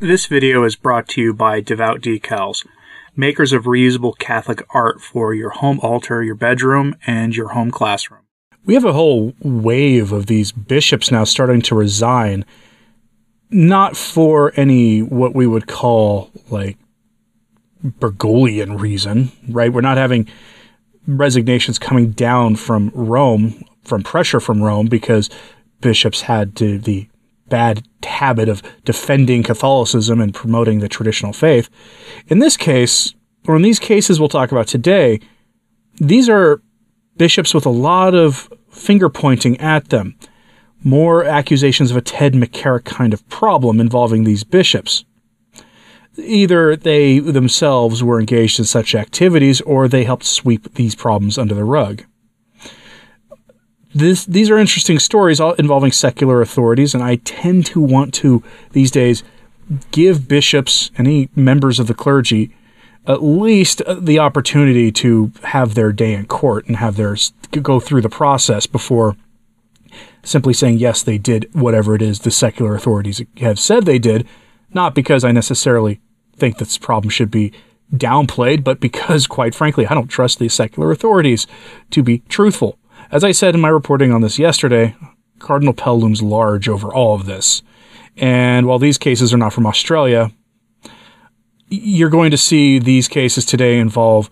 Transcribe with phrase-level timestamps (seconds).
[0.00, 2.66] This video is brought to you by Devout Decals,
[3.16, 8.20] makers of reusable Catholic art for your home altar, your bedroom, and your home classroom.
[8.66, 12.44] We have a whole wave of these bishops now starting to resign,
[13.48, 16.76] not for any what we would call like
[17.82, 19.72] Bergoglian reason, right?
[19.72, 20.28] We're not having
[21.06, 25.30] resignations coming down from Rome, from pressure from Rome, because
[25.80, 27.08] bishops had to, the
[27.48, 31.68] bad habit of defending Catholicism and promoting the traditional faith.
[32.28, 33.14] In this case,
[33.46, 35.20] or in these cases we'll talk about today,
[35.96, 36.62] these are
[37.16, 40.16] bishops with a lot of finger pointing at them.
[40.82, 45.04] More accusations of a Ted McCarrick kind of problem involving these bishops.
[46.18, 51.54] Either they themselves were engaged in such activities or they helped sweep these problems under
[51.54, 52.04] the rug
[53.96, 58.42] this these are interesting stories all involving secular authorities, and I tend to want to
[58.72, 59.22] these days
[59.90, 62.54] give bishops, any members of the clergy,
[63.06, 67.80] at least uh, the opportunity to have their day in court and have theirs go
[67.80, 69.16] through the process before
[70.22, 74.26] simply saying yes they did whatever it is the secular authorities have said they did
[74.74, 76.00] not because i necessarily
[76.34, 77.52] think this problem should be
[77.94, 81.46] downplayed but because quite frankly i don't trust the secular authorities
[81.90, 82.78] to be truthful
[83.10, 84.96] as I said in my reporting on this yesterday,
[85.38, 87.62] Cardinal Pell looms large over all of this.
[88.16, 90.32] And while these cases are not from Australia,
[91.68, 94.30] you're going to see these cases today involve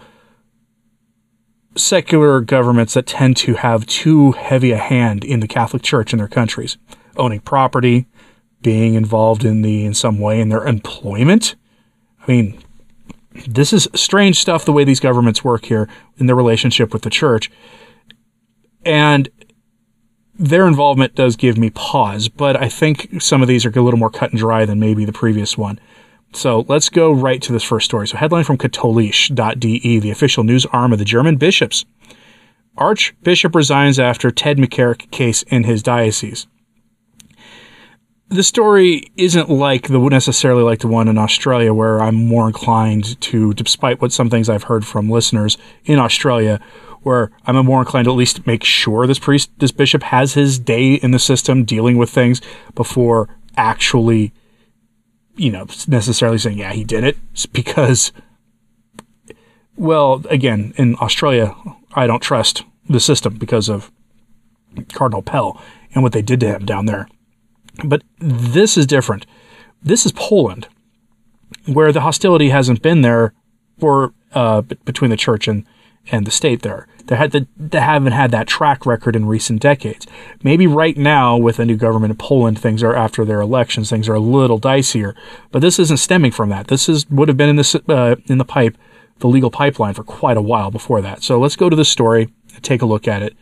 [1.77, 6.19] secular governments that tend to have too heavy a hand in the Catholic Church in
[6.19, 6.79] their countries,
[7.17, 8.07] owning property,
[8.63, 11.57] being involved in the in some way in their employment.
[12.27, 12.63] I mean,
[13.47, 17.11] this is strange stuff the way these governments work here in their relationship with the
[17.11, 17.51] church.
[18.85, 19.29] And
[20.39, 23.99] their involvement does give me pause, but I think some of these are a little
[23.99, 25.79] more cut and dry than maybe the previous one.
[26.33, 28.09] So let's go right to this first story.
[28.09, 31.85] So, headline from Katholisch.de, the official news arm of the German bishops.
[32.77, 36.49] Archbishop resigns after Ted McCarrick case in his diocese.
[38.31, 43.21] The story isn't like the necessarily like the one in Australia, where I'm more inclined
[43.21, 46.59] to, despite what some things I've heard from listeners in Australia,
[47.05, 50.59] where I'm more inclined to at least make sure this priest, this bishop has his
[50.59, 52.41] day in the system dealing with things
[52.75, 54.33] before actually,
[55.37, 57.17] you know, necessarily saying, yeah, he did it.
[57.33, 58.11] It's because,
[59.77, 61.55] well, again, in Australia,
[61.95, 63.93] I don't trust the system because of
[64.93, 65.61] Cardinal Pell
[65.95, 67.09] and what they did to him down there.
[67.85, 69.27] But this is different.
[69.83, 70.69] This is Poland,
[71.67, 73.35] where the hostility hasn't been there
[73.79, 75.67] for uh, between the church and
[76.11, 76.87] and the state there.
[77.07, 80.07] They had the, they haven't had that track record in recent decades.
[80.43, 84.09] Maybe right now with a new government in Poland, things are after their elections, things
[84.09, 85.15] are a little dicier.
[85.53, 86.69] But this isn't stemming from that.
[86.69, 88.79] This is would have been in this uh, in the pipe,
[89.19, 91.23] the legal pipeline for quite a while before that.
[91.23, 92.33] So let's go to the story,
[92.63, 93.37] take a look at it.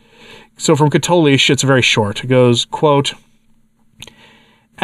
[0.57, 2.23] So from Katholisch, it's very short.
[2.23, 3.13] It goes, quote,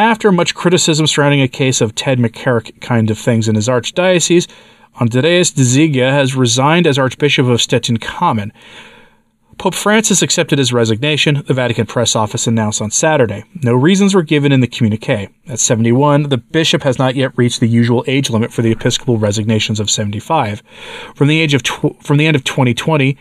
[0.00, 4.48] after much criticism surrounding a case of Ted McCarrick kind of things in his archdiocese,
[4.98, 8.50] Andreas Dzięga has resigned as Archbishop of Stettin Cammin.
[9.58, 13.44] Pope Francis accepted his resignation, the Vatican press office announced on Saturday.
[13.62, 15.28] No reasons were given in the communique.
[15.46, 19.18] At 71, the bishop has not yet reached the usual age limit for the episcopal
[19.18, 20.62] resignations of 75.
[21.14, 23.18] From the age of tw- from the end of 2020,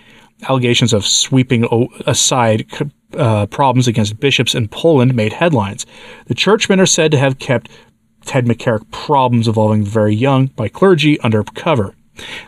[0.47, 1.67] allegations of sweeping
[2.07, 2.65] aside
[3.17, 5.85] uh, problems against bishops in Poland made headlines.
[6.27, 7.69] The churchmen are said to have kept
[8.25, 11.95] Ted McCarrick problems involving the very young by clergy under cover.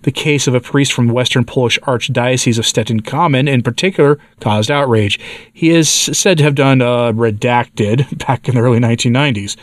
[0.04, 4.20] The case of a priest from the Western Polish Archdiocese of Stettin Cammin, in particular,
[4.40, 5.20] caused outrage.
[5.54, 9.56] He is said to have done uh, redacted back in the early 1990s.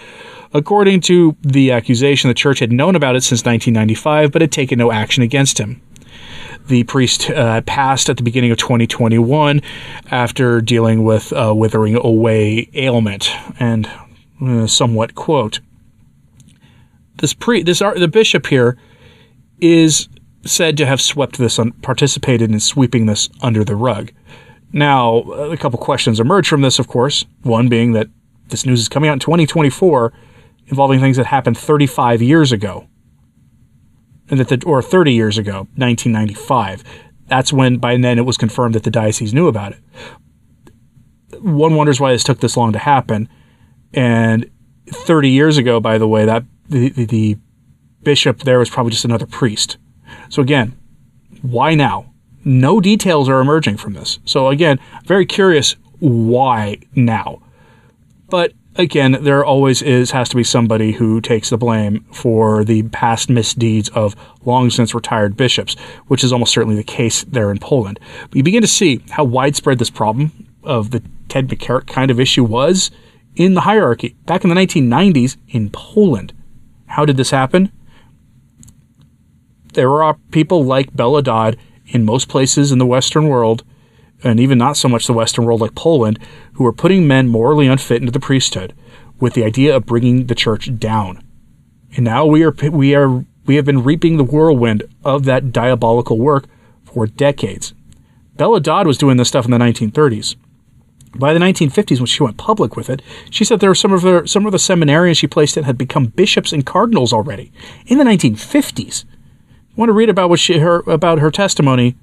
[0.55, 4.79] According to the accusation, the church had known about it since 1995, but had taken
[4.79, 5.83] no action against him.
[6.69, 9.61] The priest uh, passed at the beginning of 2021
[10.11, 13.91] after dealing with a withering away ailment, and
[14.41, 15.61] uh, somewhat quote
[17.19, 18.77] this pre this the bishop here
[19.61, 20.09] is
[20.45, 24.13] said to have swept this un, participated in sweeping this under the rug.
[24.73, 27.25] Now, a couple questions emerge from this, of course.
[27.43, 28.09] One being that
[28.49, 30.13] this news is coming out in 2024,
[30.69, 32.87] involving things that happened 35 years ago,
[34.29, 36.85] that the, or 30 years ago, 1995.
[37.27, 41.41] That's when, by then, it was confirmed that the diocese knew about it.
[41.41, 43.29] One wonders why this took this long to happen,
[43.93, 44.51] and
[44.89, 47.39] 30 years ago, by the way, that the, the, the
[48.03, 49.77] bishop there was probably just another priest.
[50.31, 50.77] So again,
[51.43, 52.13] why now?
[52.45, 54.19] No details are emerging from this.
[54.25, 57.43] So again, very curious why now.
[58.29, 62.85] But again, there always is has to be somebody who takes the blame for the
[62.85, 64.15] past misdeeds of
[64.45, 65.75] long since retired bishops,
[66.07, 68.01] which is almost certainly the case there in Poland.
[68.23, 72.21] But you begin to see how widespread this problem of the Ted McCarrick kind of
[72.21, 72.91] issue was
[73.35, 76.33] in the hierarchy back in the 1990s in Poland.
[76.87, 77.73] How did this happen?
[79.75, 83.65] There are people like Bella Dodd in most places in the Western world,
[84.25, 86.19] and even not so much the Western world like Poland,
[86.55, 88.75] who are putting men morally unfit into the priesthood
[89.21, 91.23] with the idea of bringing the church down.
[91.97, 96.19] And now we are we are we have been reaping the whirlwind of that diabolical
[96.19, 96.47] work
[96.85, 97.73] for decades.
[98.37, 100.37] Bella Dodd was doing this stuff in the 1930s.
[101.15, 103.01] By the 1950s, when she went public with it,
[103.31, 105.79] she said there were some of the some of the seminarians she placed in had
[105.79, 107.51] become bishops and cardinals already
[107.87, 109.05] in the 1950s.
[109.05, 111.97] You want to read about what she her about her testimony?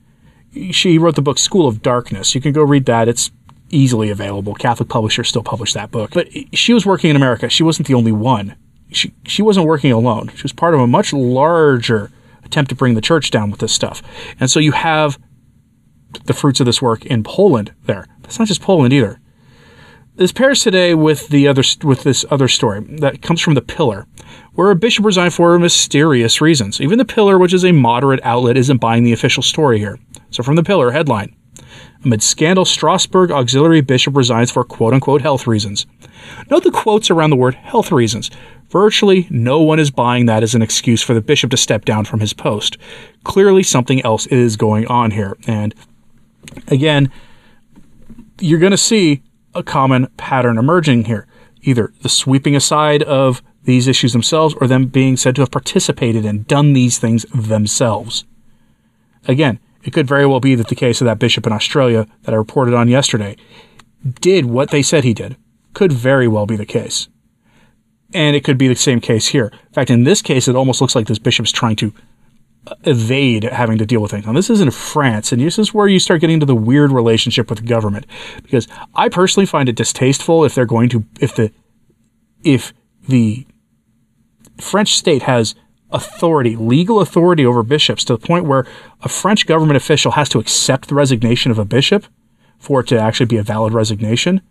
[0.71, 2.35] She wrote the book School of Darkness.
[2.35, 3.07] You can go read that.
[3.07, 3.31] It's
[3.69, 4.53] easily available.
[4.53, 6.11] Catholic publishers still publish that book.
[6.13, 7.49] But she was working in America.
[7.49, 8.55] She wasn't the only one.
[8.91, 10.29] She she wasn't working alone.
[10.35, 12.11] She was part of a much larger
[12.43, 14.01] attempt to bring the church down with this stuff.
[14.39, 15.19] And so you have
[16.25, 18.07] the fruits of this work in Poland there.
[18.21, 19.19] That's not just Poland either.
[20.15, 24.07] This pairs today with the other with this other story that comes from the Pillar,
[24.53, 26.79] where a bishop resigned for mysterious reasons.
[26.79, 29.99] Even the Pillar, which is a moderate outlet, isn't buying the official story here.
[30.35, 31.33] So from the Pillar headline:
[32.03, 35.85] Amid scandal, Strasbourg auxiliary bishop resigns for quote unquote health reasons.
[36.51, 38.29] Note the quotes around the word health reasons.
[38.69, 42.03] Virtually no one is buying that as an excuse for the bishop to step down
[42.03, 42.77] from his post.
[43.23, 45.37] Clearly, something else is going on here.
[45.47, 45.73] And
[46.67, 47.09] again,
[48.37, 49.23] you're going to see
[49.53, 51.27] a common pattern emerging here.
[51.61, 56.25] Either the sweeping aside of these issues themselves or them being said to have participated
[56.25, 58.25] and done these things themselves.
[59.29, 62.33] Again, it could very well be that the case of that bishop in Australia that
[62.33, 63.37] I reported on yesterday
[64.19, 65.37] did what they said he did.
[65.73, 67.07] Could very well be the case.
[68.13, 69.51] And it could be the same case here.
[69.67, 71.93] In fact, in this case, it almost looks like this bishop's trying to
[72.65, 74.25] uh, evade having to deal with things.
[74.25, 76.91] Now, this is in France, and this is where you start getting into the weird
[76.91, 78.07] relationship with the government.
[78.41, 81.51] Because I personally find it distasteful if they're going to, if the,
[82.43, 82.73] if
[83.07, 83.45] the
[84.59, 85.53] French state has
[85.95, 88.67] authority, legal authority over bishops to the point where
[89.01, 92.05] a French government official has to accept the resignation of a bishop
[92.59, 94.41] for it to actually be a valid resignation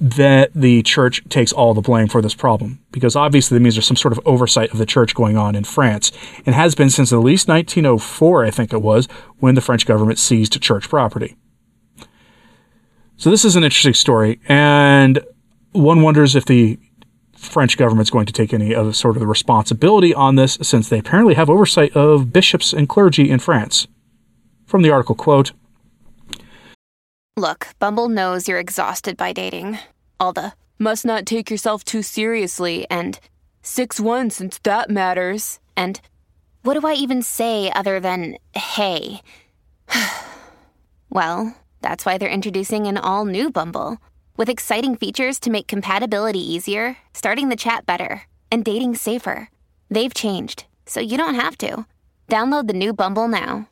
[0.00, 3.86] that the church takes all the blame for this problem because obviously that means there's
[3.86, 6.10] some sort of oversight of the church going on in France
[6.46, 9.06] and has been since at least 1904 I think it was
[9.40, 11.36] when the French government seized church property.
[13.18, 15.22] So this is an interesting story and
[15.72, 16.78] one wonders if the
[17.40, 20.98] French government's going to take any of sort of the responsibility on this since they
[20.98, 23.88] apparently have oversight of bishops and clergy in France.
[24.66, 25.52] From the article quote
[27.36, 29.78] Look, Bumble knows you're exhausted by dating.
[30.20, 33.18] All the must not take yourself too seriously and
[33.62, 35.58] 6 1 since that matters.
[35.76, 36.00] And
[36.62, 39.22] what do I even say other than hey?
[41.10, 43.98] well, that's why they're introducing an all new Bumble
[44.40, 49.50] with exciting features to make compatibility easier, starting the chat better, and dating safer.
[49.90, 51.84] They've changed, so you don't have to.
[52.26, 53.68] Download the new Bumble now.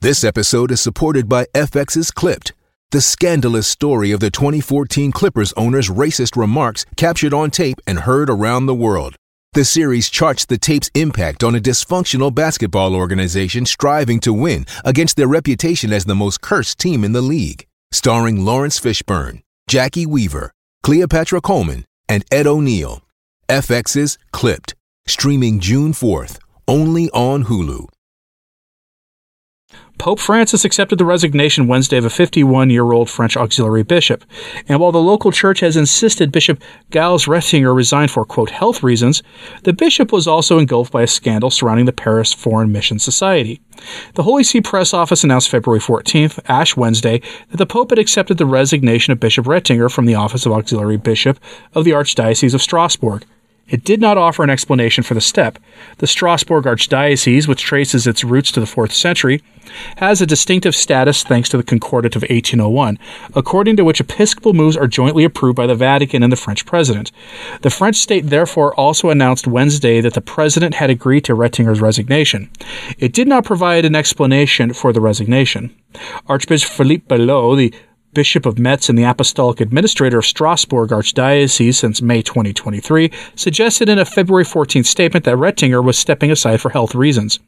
[0.00, 2.52] This episode is supported by FX's Clipped,
[2.90, 8.28] the scandalous story of the 2014 Clippers owner's racist remarks captured on tape and heard
[8.28, 9.14] around the world.
[9.52, 15.16] The series charts the tape's impact on a dysfunctional basketball organization striving to win against
[15.16, 17.68] their reputation as the most cursed team in the league.
[17.92, 20.50] Starring Laurence Fishburne, Jacki Weaver,
[20.82, 23.02] Cleopatra Coleman, and Ed O'Neill.
[23.48, 24.74] FX's Clipped,
[25.06, 27.86] streaming June 4th, only on Hulu.
[30.00, 34.24] Pope Francis accepted the resignation Wednesday of a 51 year old French auxiliary bishop.
[34.66, 39.22] And while the local church has insisted Bishop Gilles Reithinger resign for, quote, health reasons,
[39.64, 43.60] the bishop was also engulfed by a scandal surrounding the Paris Foreign Mission Society.
[44.14, 48.38] The Holy See press office announced February 14th, Ash Wednesday, that the Pope had accepted
[48.38, 51.38] the resignation of Bishop Reithinger from the office of auxiliary bishop
[51.74, 53.26] of the Archdiocese of Strasbourg.
[53.70, 55.58] It did not offer an explanation for the step.
[55.98, 59.42] The Strasbourg Archdiocese, which traces its roots to the 4th century,
[59.98, 62.98] has a distinctive status thanks to the Concordat of 1801,
[63.34, 67.12] according to which episcopal moves are jointly approved by the Vatican and the French president.
[67.62, 72.50] The French state therefore also announced Wednesday that the president had agreed to Reithinger's resignation.
[72.98, 75.74] It did not provide an explanation for the resignation.
[76.26, 77.74] Archbishop Philippe Ballot, the
[78.12, 83.98] Bishop of Metz and the Apostolic Administrator of Strasbourg Archdiocese since May 2023, suggested in
[83.98, 87.38] a February 14th statement that Reithinger was stepping aside for health reasons.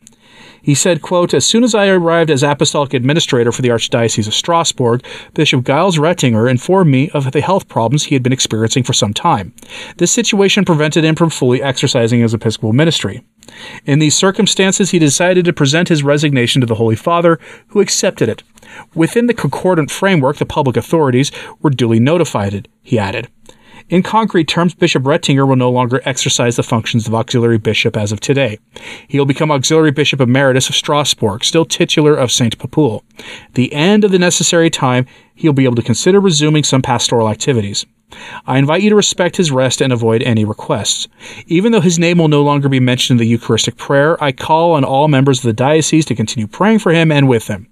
[0.62, 4.34] He said, quote, As soon as I arrived as apostolic administrator for the Archdiocese of
[4.34, 5.04] Strasbourg,
[5.34, 9.12] Bishop Gilles Reithinger informed me of the health problems he had been experiencing for some
[9.12, 9.52] time.
[9.96, 13.24] This situation prevented him from fully exercising his episcopal ministry.
[13.84, 18.28] In these circumstances, he decided to present his resignation to the Holy Father, who accepted
[18.28, 18.44] it.
[18.94, 23.28] Within the concordant framework, the public authorities were duly notified, he added.
[23.88, 28.12] In concrete terms, Bishop Reithinger will no longer exercise the functions of auxiliary bishop as
[28.12, 28.58] of today.
[29.08, 32.56] He will become auxiliary bishop emeritus of Strasbourg, still titular of St.
[32.58, 33.02] Papul.
[33.54, 37.84] The end of the necessary time, he'll be able to consider resuming some pastoral activities.
[38.46, 41.08] I invite you to respect his rest and avoid any requests.
[41.46, 44.72] Even though his name will no longer be mentioned in the Eucharistic prayer, I call
[44.72, 47.68] on all members of the diocese to continue praying for him and with him.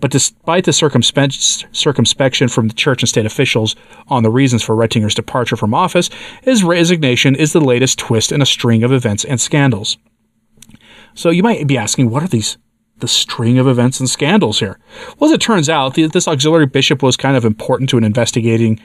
[0.00, 3.76] But despite the circumspe- circumspection from the church and state officials
[4.08, 6.10] on the reasons for Reithinger's departure from office,
[6.42, 9.98] his resignation is the latest twist in a string of events and scandals.
[11.14, 12.56] So you might be asking, what are these
[12.98, 14.78] the string of events and scandals here?
[15.18, 18.78] Well, as it turns out, this auxiliary bishop was kind of important to an investigating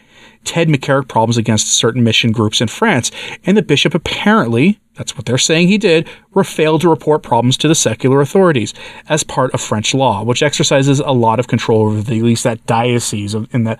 [0.46, 3.12] Ted McCarrick problems against certain mission groups in France,
[3.46, 7.58] and the bishop apparently, that's what they're saying he did, were failed to report problems
[7.58, 8.74] to the secular authorities
[9.08, 12.44] as part of French law, which exercises a lot of control over the, at least
[12.44, 13.78] that diocese of, in the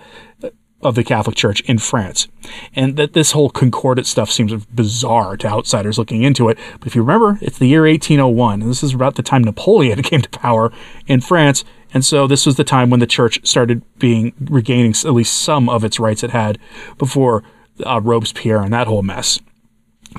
[0.82, 2.28] of the Catholic Church in France.
[2.74, 6.58] And that this whole concordant stuff seems bizarre to outsiders looking into it.
[6.78, 10.02] But if you remember, it's the year 1801, and this is about the time Napoleon
[10.02, 10.72] came to power
[11.06, 11.64] in France.
[11.94, 15.68] And so this was the time when the church started being regaining at least some
[15.68, 16.58] of its rights it had
[16.98, 17.42] before
[17.84, 19.40] uh, Robespierre and that whole mess.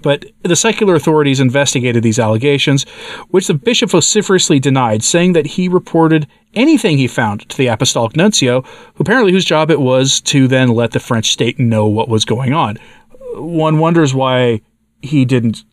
[0.02, 2.84] But the secular authorities investigated these allegations,
[3.30, 8.16] which the bishop vociferously denied, saying that he reported anything he found to the apostolic
[8.16, 12.10] nuncio, who apparently whose job it was to then let the French state know what
[12.10, 12.78] was going on.
[13.36, 14.62] One wonders why
[15.02, 15.64] he didn't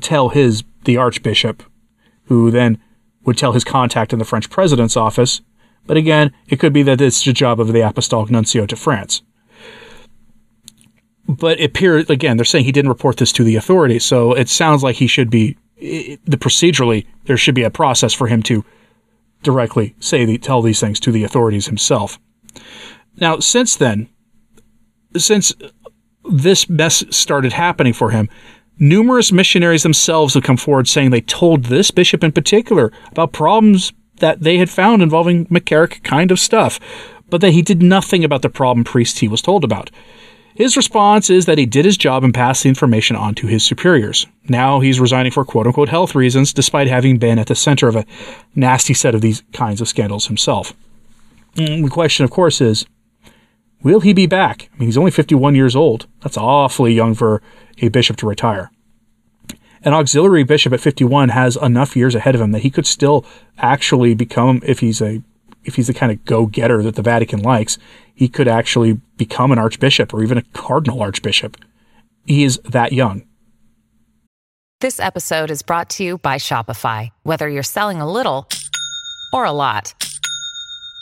[0.00, 1.62] tell his the archbishop,
[2.24, 2.78] who then
[3.24, 5.40] would tell his contact in the French president's office.
[5.86, 9.22] But again, it could be that it's the job of the apostolic nuncio to France
[11.28, 14.48] but it appears again they're saying he didn't report this to the authorities, so it
[14.48, 18.64] sounds like he should be the procedurally there should be a process for him to
[19.42, 22.18] directly say the, tell these things to the authorities himself.
[23.16, 24.08] Now, since then,
[25.16, 25.52] since
[26.30, 28.28] this mess started happening for him,
[28.78, 33.92] numerous missionaries themselves have come forward saying they told this bishop in particular about problems
[34.16, 36.80] that they had found involving McCarrick kind of stuff,
[37.28, 39.90] but that he did nothing about the problem priest he was told about.
[40.54, 43.64] His response is that he did his job and passed the information on to his
[43.64, 44.26] superiors.
[44.48, 47.96] Now he's resigning for quote unquote health reasons, despite having been at the center of
[47.96, 48.06] a
[48.54, 50.72] nasty set of these kinds of scandals himself.
[51.56, 52.86] Mm, the question, of course, is
[53.82, 54.70] will he be back?
[54.72, 56.06] I mean, he's only 51 years old.
[56.22, 57.42] That's awfully young for
[57.78, 58.70] a bishop to retire.
[59.82, 63.26] An auxiliary bishop at 51 has enough years ahead of him that he could still
[63.58, 65.22] actually become, if he's a
[65.64, 67.78] if he's the kind of go getter that the Vatican likes,
[68.14, 71.56] he could actually become an archbishop or even a cardinal archbishop.
[72.26, 73.26] He is that young.
[74.80, 77.10] This episode is brought to you by Shopify.
[77.22, 78.48] Whether you're selling a little
[79.32, 79.94] or a lot,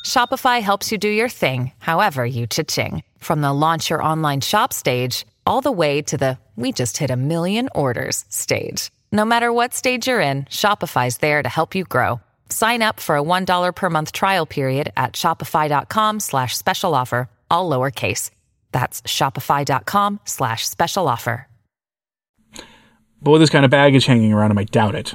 [0.07, 3.03] Shopify helps you do your thing, however you cha-ching.
[3.19, 7.11] From the launch your online shop stage, all the way to the we just hit
[7.11, 8.91] a million orders stage.
[9.11, 12.21] No matter what stage you're in, Shopify's there to help you grow.
[12.53, 17.71] Sign up for a $1 per month trial period at shopify.com slash special offer, all
[17.71, 18.31] lowercase.
[18.73, 21.49] That's shopify.com slash special offer.
[23.23, 25.15] But with this kind of baggage hanging around him, I doubt it.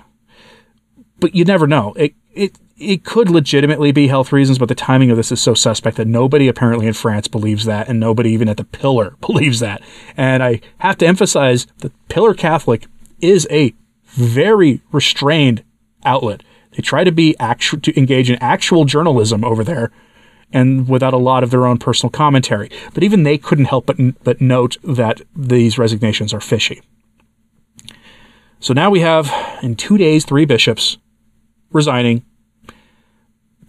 [1.20, 1.94] But you never know.
[1.94, 5.53] It, it, it could legitimately be health reasons, but the timing of this is so
[5.53, 9.60] suspect that nobody apparently in France believes that, and nobody even at the Pillar believes
[9.60, 9.82] that.
[10.15, 12.88] And I have to emphasize that Pillar Catholic
[13.20, 13.75] is a
[14.06, 15.63] very restrained
[16.06, 16.41] outlet.
[16.77, 19.91] They try to be actual to engage in actual journalism over there,
[20.53, 22.69] and without a lot of their own personal commentary.
[22.93, 26.81] But even they couldn't help but but note that these resignations are fishy.
[28.60, 31.00] So now we have in two days three bishops
[31.72, 32.24] resigning,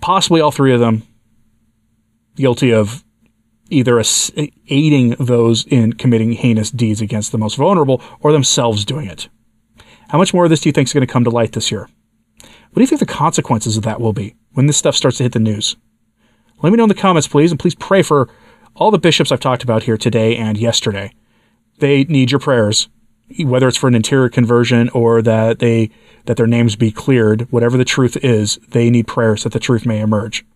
[0.02, 1.02] possibly all three of them
[2.36, 3.02] guilty of
[3.70, 4.02] either
[4.68, 9.28] aiding those in committing heinous deeds against the most vulnerable or themselves doing it.
[10.10, 11.72] How much more of this do you think is going to come to light this
[11.72, 11.88] year?
[12.78, 15.24] What do you think the consequences of that will be when this stuff starts to
[15.24, 15.74] hit the news?
[16.62, 18.28] Let me know in the comments, please, and please pray for
[18.76, 21.12] all the bishops I've talked about here today and yesterday.
[21.80, 22.88] They need your prayers,
[23.40, 25.90] whether it's for an interior conversion or that they
[26.26, 27.50] that their names be cleared.
[27.50, 30.46] Whatever the truth is, they need prayers that the truth may emerge.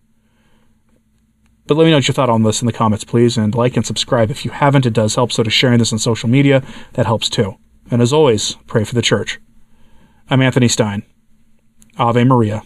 [1.67, 3.75] But let me know what you thought on this in the comments, please, and like
[3.75, 4.85] and subscribe if you haven't.
[4.85, 5.33] It does help.
[5.33, 6.63] So to sharing this on social media,
[6.93, 7.57] that helps too.
[7.91, 9.41] And as always, pray for the church.
[10.29, 11.03] I'm Anthony Stine.
[11.97, 12.63] Ave Maria.